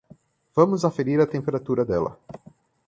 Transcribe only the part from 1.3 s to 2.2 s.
temperatura dela.